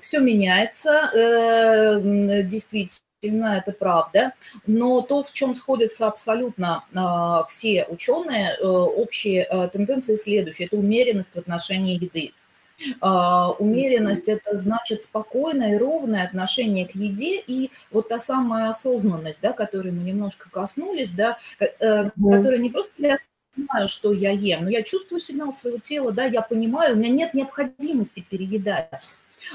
[0.00, 1.10] Все меняется,
[2.44, 3.04] действительно
[3.58, 4.32] это правда,
[4.66, 10.76] но то, в чем сходятся абсолютно э, все ученые, э, общие э, тенденции следующие, это
[10.76, 12.32] умеренность в отношении еды.
[13.00, 19.52] Умеренность это значит спокойное и ровное отношение к еде и вот та самая осознанность, да,
[19.52, 22.10] которой мы немножко коснулись, да, э, mm-hmm.
[22.36, 23.16] которая не просто я
[23.54, 27.10] понимаю, что я ем, но я чувствую сигнал своего тела, да, я понимаю, у меня
[27.10, 29.08] нет необходимости переедать.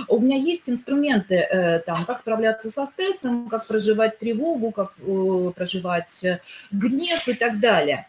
[0.07, 5.51] У меня есть инструменты, э, там, как справляться со стрессом, как проживать тревогу, как э,
[5.55, 8.07] проживать э, гнев и так далее.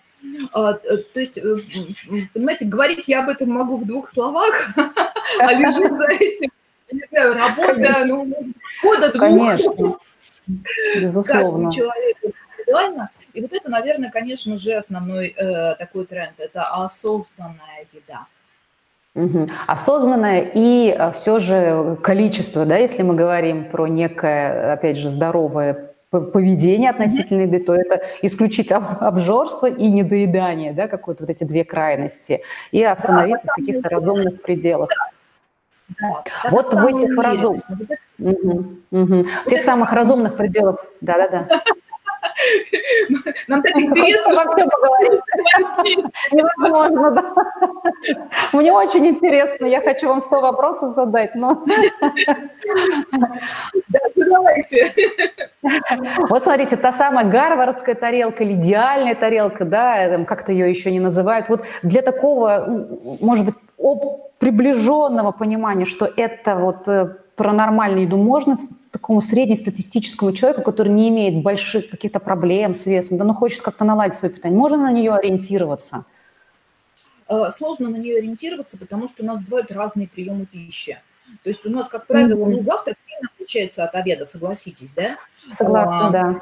[0.52, 1.40] А, то есть,
[2.35, 6.50] понимаете, говорить я об этом могу в двух словах, а лежит за этим,
[6.92, 8.33] не знаю, работа, ну,
[8.83, 9.20] года двух.
[9.20, 9.98] Конечно,
[10.96, 11.66] безусловно.
[11.66, 13.11] индивидуально.
[13.33, 16.35] И вот это, наверное, конечно же, основной э, такой тренд.
[16.38, 18.26] Это осознанная еда.
[19.14, 19.48] Угу.
[19.66, 25.89] Осознанное и а, все же количество, да, если мы говорим про некое, опять же, здоровое
[26.11, 32.42] поведение относительно еды, то это исключить обжорство и недоедание, да, какое-то вот эти две крайности,
[32.73, 34.90] и остановиться да, в каких-то разумных пределах.
[36.01, 37.64] Да, вот в этих разумных,
[38.18, 39.25] угу, угу.
[39.25, 41.62] в тех самых разумных пределах, да-да-да.
[43.48, 44.33] Нам так интересно.
[44.33, 45.20] Обо всем поговорить.
[46.33, 47.35] Невозможно, да.
[48.53, 49.66] Мне очень интересно.
[49.66, 51.64] Я хочу вам 100 вопросов задать, но...
[53.88, 54.92] Да, задавайте.
[56.29, 61.48] Вот смотрите, та самая гарвардская тарелка или идеальная тарелка, да, как-то ее еще не называют.
[61.48, 62.88] Вот для такого,
[63.20, 63.55] может быть,
[64.38, 66.88] приближенного понимания, что это вот
[67.40, 68.57] э, про нормальную еду можно
[68.90, 73.85] такому среднестатистическому человеку, который не имеет больших каких-то проблем с весом, да, но хочет как-то
[73.85, 76.05] наладить свое питание, можно на нее ориентироваться?
[77.29, 80.98] Э, сложно на нее ориентироваться, потому что у нас бывают разные приемы пищи.
[81.44, 82.57] То есть у нас, как правило, mm-hmm.
[82.57, 85.16] ну, завтрак сильно отличается от обеда, согласитесь, да?
[85.53, 86.40] Согласна, а, да.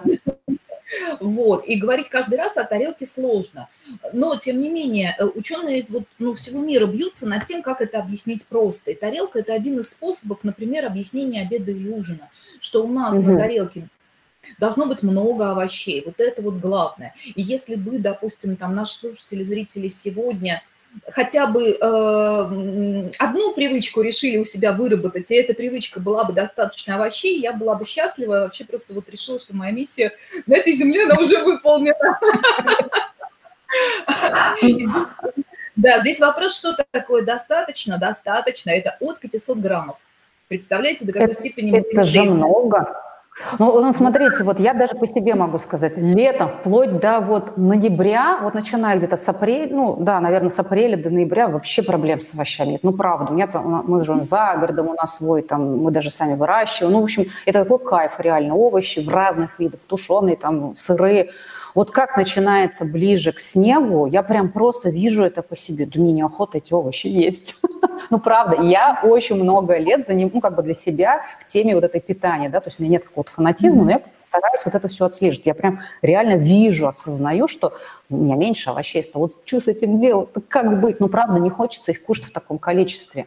[1.21, 1.67] Вот.
[1.67, 3.69] И говорить каждый раз о тарелке сложно.
[4.13, 7.99] Но, тем не менее, э, ученые вот, ну, всего мира бьются над тем, как это
[7.99, 8.91] объяснить просто.
[8.91, 12.31] И тарелка– это один из способов, например, объяснения обеда или ужина.
[12.61, 13.23] Что у нас угу.
[13.23, 13.89] на тарелке
[14.59, 16.03] должно быть много овощей.
[16.05, 17.15] Вот это вот главное.
[17.35, 20.63] И если бы, допустим, там наши слушатели, зрители сегодня–
[21.09, 26.97] хотя бы э, одну привычку решили у себя выработать, и эта привычка была бы достаточно
[26.97, 30.13] овощей, я была бы счастлива, вообще просто вот решила, что моя миссия
[30.47, 32.19] на этой земле, она уже выполнена.
[35.77, 37.99] Да, здесь вопрос, что такое достаточно?
[37.99, 39.97] Достаточно, это от 500 граммов.
[40.49, 41.79] Представляете, до какой степени...
[41.79, 43.01] Это же много.
[43.59, 48.41] Ну, ну, смотрите, вот я даже по себе могу сказать, летом, вплоть до вот ноября,
[48.43, 52.35] вот начиная где-то с апреля, ну, да, наверное, с апреля до ноября вообще проблем с
[52.35, 52.83] овощами нет.
[52.83, 56.11] Ну, правда, у меня там, мы живем за городом, у нас свой, там, мы даже
[56.11, 56.93] сами выращиваем.
[56.93, 61.31] Ну, в общем, это такой кайф, реально, овощи в разных видах, тушеные, там, сырые.
[61.75, 65.87] Вот как начинается ближе к снегу, я прям просто вижу это по себе.
[65.87, 67.57] Да мне неохота эти овощи есть.
[68.11, 71.75] Ну, правда, я очень много лет за ним, ну, как бы для себя в теме
[71.75, 74.75] вот этой питания, да, то есть у меня нет какого-то фанатизма, но я стараюсь вот
[74.75, 75.47] это все отслеживать.
[75.47, 77.75] Я прям реально вижу, осознаю, что
[78.11, 79.23] у меня меньше овощей стало.
[79.23, 80.31] Вот что с этим делать?
[80.49, 81.01] Как быть?
[81.01, 83.27] Ну, правда, не хочется их кушать в таком количестве.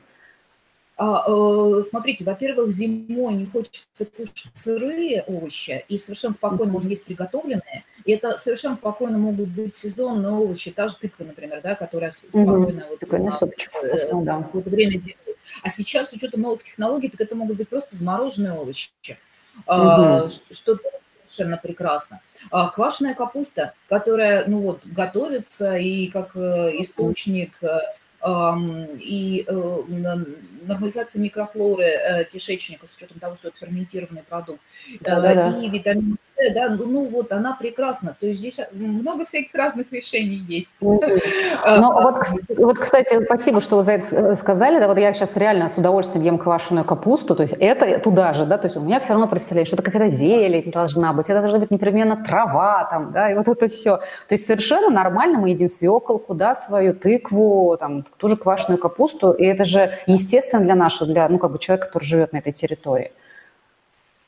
[0.98, 7.06] А, э, смотрите, во-первых, зимой не хочется кушать сырые овощи, и совершенно спокойно можно есть
[7.06, 7.86] приготовленные.
[8.06, 12.86] И это совершенно спокойно могут быть сезонные овощи, та же тыква, например, да, которая спокойно
[12.88, 14.44] вот, Такой на супчик вкусно, да.
[14.44, 15.38] какое-то время зимой.
[15.64, 18.92] А сейчас, с учетом новых технологий, так это могут быть просто замороженные овощи,
[19.66, 20.30] угу.
[20.30, 20.78] что
[21.32, 22.22] совершенно прекрасно.
[22.50, 27.80] А квашеная капуста, которая, ну вот, готовится и как э, источник э,
[29.00, 29.82] и э,
[30.64, 34.62] нормализация микрофлоры кишечника с учетом того, что это ферментированный продукт,
[35.00, 35.60] да, да, да.
[35.60, 38.16] и витамин С, да, ну, вот она прекрасна.
[38.20, 40.74] То есть здесь много всяких разных решений есть.
[41.64, 42.16] А, ну вот,
[42.58, 44.80] вот, кстати, спасибо, что вы за это э, сказали.
[44.80, 48.46] Да, вот я сейчас реально с удовольствием ем квашеную капусту, то есть это туда же,
[48.46, 51.42] да, то есть у меня все равно представляешь, что это какая-то зелень должна быть, это
[51.42, 53.98] должна быть непременно трава там, да, и вот это все.
[53.98, 59.32] То есть совершенно нормально мы едим свеколку, да, свою тыкву, там, ту же квашеную капусту,
[59.32, 62.54] и это же естественно для нашего, для, ну, как бы человека, который живет на этой
[62.54, 63.12] территории.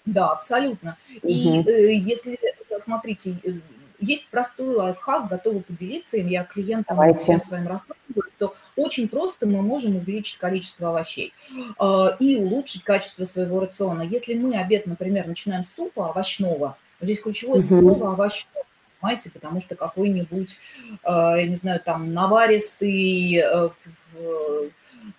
[0.05, 0.97] Да, абсолютно.
[1.21, 1.27] Угу.
[1.27, 3.51] И э, если, э, смотрите, э,
[3.99, 6.27] есть простой лайфхак, готовы поделиться им.
[6.27, 7.19] Я клиентам Давайте.
[7.19, 11.33] всем своим рассказываю, что очень просто мы можем увеличить количество овощей
[11.79, 14.01] э, и улучшить качество своего рациона.
[14.01, 17.77] Если мы обед, например, начинаем с супа овощного, здесь ключевое угу.
[17.77, 18.65] слово овощного,
[18.99, 20.57] понимаете, потому что какой-нибудь,
[20.91, 23.69] э, я не знаю, там наваристый, э,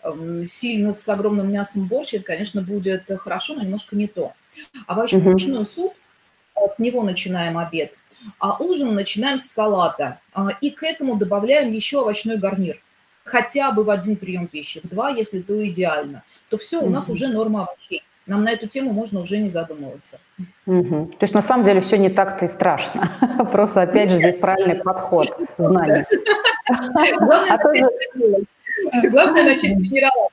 [0.03, 4.33] Эм, сильно с огромным мясом борщ, это, конечно, будет хорошо, но немножко не то.
[4.87, 5.65] А овощной угу.
[5.65, 5.95] суп,
[6.57, 7.95] э, с него начинаем обед,
[8.39, 10.21] а ужин начинаем с салата.
[10.33, 12.81] А, и к этому добавляем еще овощной гарнир.
[13.25, 16.23] Хотя бы в один прием пищи, в два, если то идеально.
[16.51, 18.03] То все, у нас уже норма овощей.
[18.27, 20.19] Нам на эту тему можно уже не задумываться.
[20.67, 21.13] Угу.
[21.19, 23.11] То есть на самом деле все не так-то и страшно.
[23.53, 26.07] Просто опять же здесь правильный подход, знание.
[27.19, 27.91] Главное,
[29.11, 30.31] Главное начать тренироваться.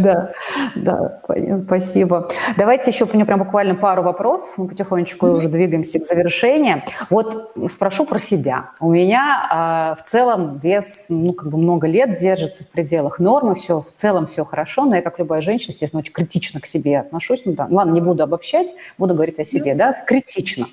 [0.00, 0.32] Да,
[0.74, 1.20] да,
[1.66, 2.28] спасибо.
[2.56, 5.36] Давайте еще, мне прям буквально пару вопросов, мы потихонечку mm-hmm.
[5.36, 6.82] уже двигаемся к завершению.
[7.10, 8.70] Вот спрошу про себя.
[8.80, 13.54] У меня э, в целом вес, ну, как бы много лет держится в пределах нормы,
[13.54, 17.00] все, в целом все хорошо, но я, как любая женщина, естественно, очень критично к себе
[17.00, 17.42] отношусь.
[17.44, 19.76] Ну, да, ладно, не буду обобщать, буду говорить о себе, mm-hmm.
[19.76, 20.66] да, критично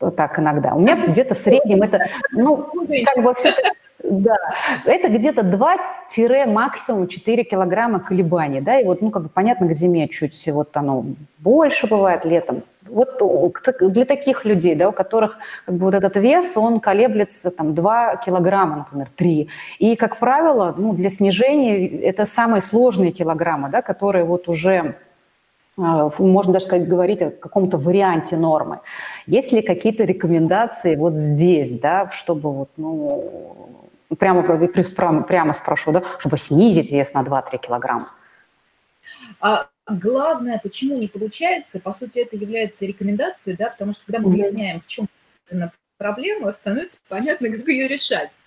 [0.00, 0.74] вот так иногда.
[0.74, 2.68] У меня где-то в среднем это, ну,
[3.06, 3.54] как бы все
[4.10, 4.36] да,
[4.84, 5.76] это где-то 2
[6.46, 10.76] максимум 4 килограмма колебаний, да, и вот, ну, как бы понятно, к зиме чуть вот
[10.76, 11.04] оно
[11.38, 12.62] больше бывает, летом.
[12.88, 13.20] Вот
[13.80, 18.16] для таких людей, да, у которых как бы вот этот вес, он колеблется там 2
[18.16, 19.48] килограмма, например, 3.
[19.80, 24.96] И, как правило, ну, для снижения это самые сложные килограммы, да, которые вот уже
[25.78, 28.80] а, можно даже сказать, говорить о каком-то варианте нормы.
[29.26, 33.68] Есть ли какие-то рекомендации вот здесь, да, чтобы вот, ну,
[34.18, 38.12] прямо, прямо, прямо спрошу, да, чтобы снизить вес на 2-3 килограмма?
[39.40, 44.30] А главное, почему не получается, по сути, это является рекомендацией, да, потому что когда мы
[44.30, 45.08] выясняем, в чем
[45.98, 48.38] проблема, становится понятно, как ее решать.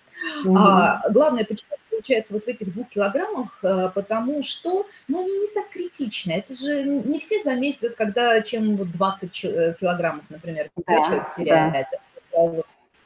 [0.46, 0.56] Mm-hmm.
[0.58, 5.48] А, главное, почему получается вот в этих двух килограммах, э, потому что, ну, они не
[5.54, 6.34] так критичны.
[6.34, 11.88] Это же не все заметят, когда чем вот 20 э, килограммов, например, да, человек теряет.
[12.34, 12.64] Да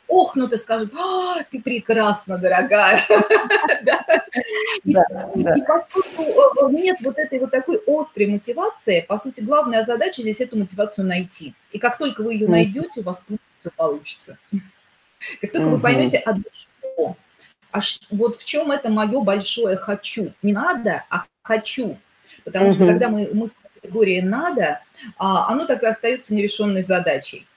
[0.07, 3.01] охнут и скажут, а, ты прекрасна, дорогая.
[4.83, 4.93] И
[5.67, 10.57] поскольку э, нет вот этой вот такой острой мотивации, по сути, главная задача здесь эту
[10.57, 11.53] мотивацию найти.
[11.71, 14.37] И как только вы ее найдете, у вас тут все получится.
[15.39, 17.15] Как только вы поймете, а для чего?
[17.71, 17.79] А
[18.11, 20.33] вот в чем это мое большое хочу?
[20.41, 21.97] Не надо, а хочу.
[22.43, 24.81] Потому что когда мы, мы с категорией надо,
[25.17, 27.47] а, оно так и остается нерешенной задачей.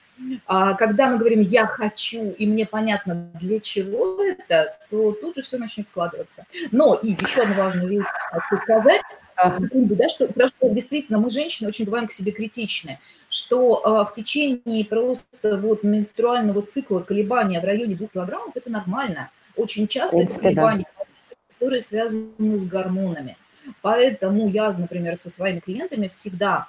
[0.45, 5.43] А когда мы говорим «я хочу», и мне понятно, для чего это, то тут же
[5.43, 6.45] все начнет складываться.
[6.71, 9.01] Но и еще одну важную вещь хочу сказать,
[9.35, 12.99] да, что, потому что действительно мы, женщины, очень бываем к себе критичны,
[13.29, 19.29] что э, в течение просто вот менструального цикла колебания в районе 2 килограммов– это нормально.
[19.55, 21.05] Очень часто принципе, это колебания, да.
[21.53, 23.37] которые связаны с гормонами.
[23.81, 26.67] Поэтому я, например, со своими клиентами всегда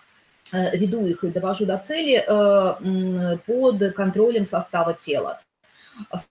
[0.53, 2.25] веду их и довожу до цели
[3.47, 5.41] под контролем состава тела.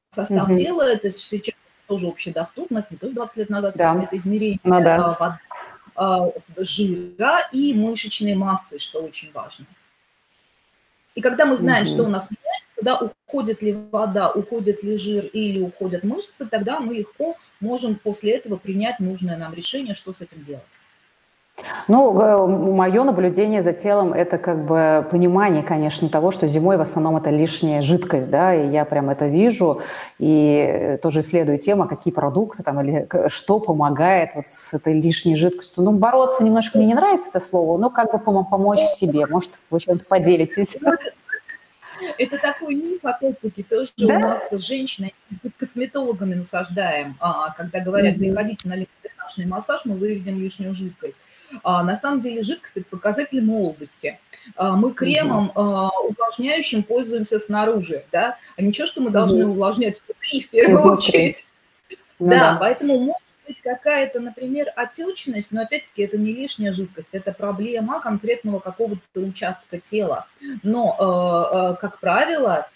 [0.10, 0.58] Состав mm-hmm.
[0.58, 1.56] тела– это сейчас
[1.88, 4.02] тоже общедоступно, это не тоже 20 лет назад, да.
[4.02, 5.40] это измерение ну, да.
[6.58, 9.66] жира и мышечной массы, что очень важно.
[11.16, 11.94] И когда мы знаем, mm-hmm.
[11.94, 16.80] что у нас меняется, да, уходит ли вода, уходит ли жир или уходят мышцы, тогда
[16.80, 20.80] мы легко можем после этого принять нужное нам решение, что с этим делать.
[21.88, 27.18] Ну, мое наблюдение за телом– это как бы понимание, конечно, того, что зимой в основном
[27.18, 29.82] это лишняя жидкость, да, и я прям это вижу,
[30.20, 35.84] и тоже исследую тему, какие продукты там или что помогает вот с этой лишней жидкостью.
[35.84, 39.80] Ну, бороться немножко мне не нравится это слово, но как бы помочь себе, может, вы
[39.80, 40.78] чем-то поделитесь.
[40.80, 40.92] Ну,
[42.20, 44.18] это такой миф, опять-таки, тоже да?
[44.18, 45.14] у нас женщины
[45.58, 51.20] косметологами насаждаем, а, когда говорят, приходите на дренажный массаж, мы выведем лишнюю жидкость.
[51.64, 54.20] А, на самом деле жидкость– это показатель молодости.
[54.56, 60.42] А, мы кремом а, увлажняющим пользуемся снаружи, да, а ничего, что мы должны увлажнять внутри
[60.42, 60.98] в первую Изнутри.
[60.98, 61.48] очередь.
[62.20, 67.10] Ну, да, да, поэтому может быть какая-то, например, отечность, но опять-таки это не лишняя жидкость,
[67.12, 70.28] это проблема конкретного какого-то участка тела.
[70.64, 72.68] Но, э, э, как правило,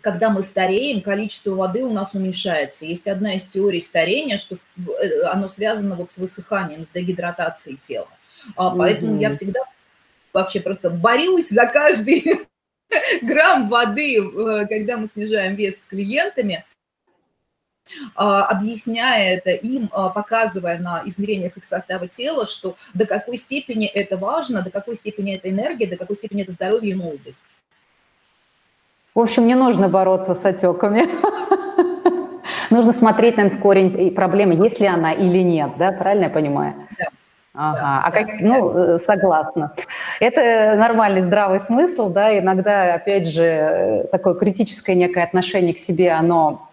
[0.00, 2.86] когда мы стареем, количество воды у нас уменьшается.
[2.86, 8.08] Есть одна из теорий старения, что э, оно связано вот с высыханием, с дегидратацией тела.
[8.56, 9.20] А, поэтому mm-hmm.
[9.20, 9.60] я всегда
[10.32, 12.46] вообще просто борюсь за каждый
[13.22, 16.64] грамм воды, э, когда мы снижаем вес с клиентами,
[18.14, 23.86] а, объясняя это им, а, показывая на измерениях их состава тела, что до какой степени
[23.86, 27.42] это важно, до какой степени это энергия, до какой степени это здоровье и молодость.
[29.18, 31.08] В общем, не нужно бороться с отеками.
[32.70, 36.74] Нужно смотреть на в корень проблемы, есть ли она или нет, да, правильно я понимаю?
[36.96, 37.06] Да.
[37.52, 39.72] Ага, а как, ну, э, согласна.
[40.20, 46.12] Это нормальный здравый смысл, да, иногда, опять же, э, такое критическое некое отношение к себе,
[46.12, 46.67] оно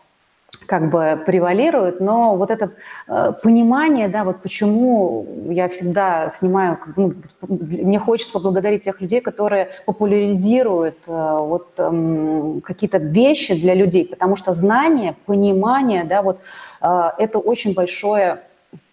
[0.65, 2.71] как бы превалирует, но вот это
[3.07, 7.13] э, понимание, да, вот почему я всегда снимаю, ну,
[7.47, 14.35] мне хочется поблагодарить тех людей, которые популяризируют э, вот э, какие-то вещи для людей, потому
[14.35, 16.39] что знание, понимание, да, вот
[16.81, 18.39] э, это очень большое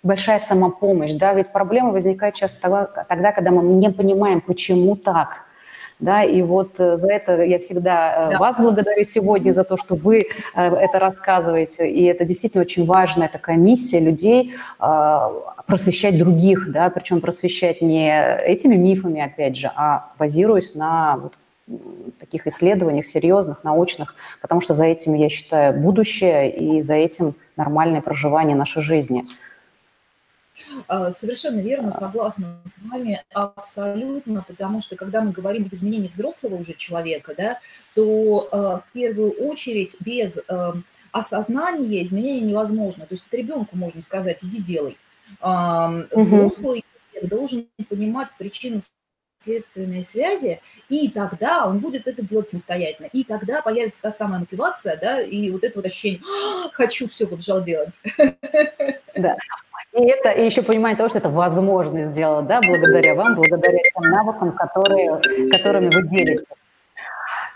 [0.02, 5.44] большая самопомощь, да, ведь проблема возникает часто тогда, тогда, когда мы не понимаем, почему так,
[6.00, 8.38] да, и вот э, за это я всегда э, да.
[8.38, 10.22] вас благодарю сегодня, за то, что вы э,
[10.54, 14.54] это рассказываете, и это действительно очень важная такая миссия людей
[15.66, 21.34] просвещать других, да, причем просвещать не этими мифами, опять же, а базируясь на вот
[22.18, 28.00] таких исследованиях серьезных, научных, потому что за этим, я считаю, будущее и за этим нормальное
[28.00, 29.24] проживание нашей жизни–
[31.10, 36.74] совершенно верно, согласна с вами абсолютно, потому что когда мы говорим об изменении взрослого уже
[36.74, 37.58] человека, да,
[37.94, 40.74] то а, в первую очередь без а,
[41.12, 43.06] осознания изменения невозможно.
[43.06, 44.96] То есть ребенку можно сказать, иди делай.
[45.40, 47.28] Взрослый угу.
[47.28, 48.80] должен понимать причины
[49.42, 53.08] следственные связи, и тогда он будет это делать самостоятельно.
[53.12, 56.20] И тогда появится та самая мотивация, да, и вот это вот ощущение
[56.72, 57.98] «хочу, все, побежал делать».
[59.14, 59.36] Да.
[59.92, 64.10] И это и еще понимание того, что это возможно сделать, да, благодаря вам, благодаря тем
[64.10, 65.20] навыкам, которые,
[65.50, 66.46] которыми вы делитесь.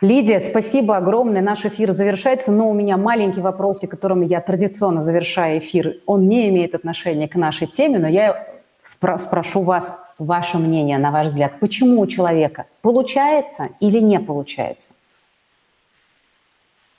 [0.03, 1.41] Лидия, спасибо огромное.
[1.41, 5.97] Наш эфир завершается, но у меня маленький вопросик, которым я традиционно завершаю эфир.
[6.05, 8.47] Он не имеет отношения к нашей теме, но я
[8.85, 11.53] спро- спрошу вас ваше мнение, на ваш взгляд.
[11.61, 14.93] Почему у человека получается или не получается?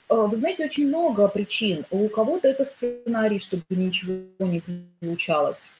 [0.08, 1.84] Э, вы знаете, очень много причин.
[1.90, 4.62] У кого-то это сценарий, чтобы ничего не
[5.00, 5.72] получалось.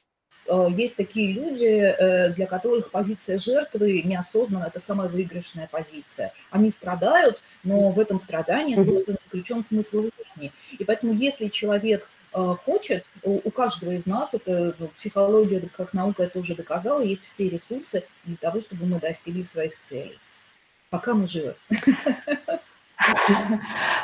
[0.45, 6.31] Э, есть такие люди, э, для которых позиция жертвы неосознанно это самая выигрышная позиция.
[6.51, 10.51] Они страдают, но в этом страдании, собственно, заключен смысл жизни.
[10.77, 16.37] И поэтому, если человек хочет, у каждого из нас, это ну, психология как наука это
[16.37, 20.19] уже доказала, есть все ресурсы для того, чтобы мы достигли своих целей.
[20.91, 21.55] Пока мы живы.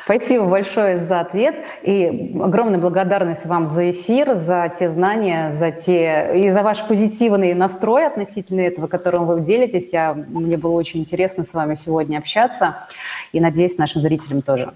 [0.05, 6.31] Спасибо большое за ответ и огромная благодарность вам за эфир, за те знания, за те
[6.35, 9.91] и за ваш позитивный настрой относительно этого, которым вы делитесь.
[9.91, 12.87] Я, мне было очень интересно с вами сегодня общаться
[13.31, 14.73] и надеюсь, нашим зрителям тоже.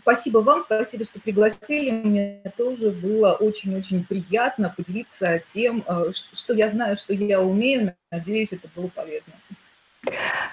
[0.00, 1.90] Спасибо вам, спасибо, что пригласили.
[1.90, 7.94] Мне тоже было очень-очень приятно поделиться тем, э, что я знаю, что я умею.
[8.10, 9.34] Надеюсь, это было полезно.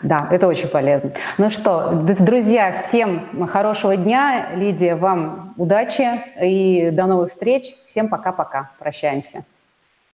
[0.01, 1.12] Да, это очень полезно.
[1.38, 4.49] Ну что, друзья, всем хорошего дня.
[4.56, 6.08] Лидия, вам удачи
[6.41, 7.76] и до новых встреч.
[7.86, 8.72] Всем пока-пока.
[8.80, 9.43] Прощаемся.